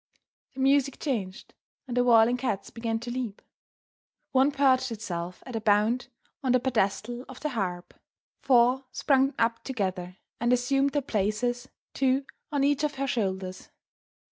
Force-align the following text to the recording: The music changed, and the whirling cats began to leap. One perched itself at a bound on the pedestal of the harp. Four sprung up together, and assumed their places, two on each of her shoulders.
The 0.55 0.61
music 0.61 0.97
changed, 0.97 1.53
and 1.87 1.95
the 1.95 2.03
whirling 2.03 2.35
cats 2.37 2.71
began 2.71 2.97
to 3.01 3.11
leap. 3.11 3.39
One 4.31 4.49
perched 4.49 4.91
itself 4.91 5.43
at 5.45 5.55
a 5.55 5.61
bound 5.61 6.07
on 6.41 6.53
the 6.53 6.59
pedestal 6.59 7.23
of 7.29 7.39
the 7.41 7.49
harp. 7.49 7.93
Four 8.41 8.85
sprung 8.91 9.35
up 9.37 9.63
together, 9.63 10.17
and 10.39 10.51
assumed 10.51 10.93
their 10.93 11.03
places, 11.03 11.67
two 11.93 12.25
on 12.51 12.63
each 12.63 12.83
of 12.83 12.95
her 12.95 13.05
shoulders. 13.05 13.69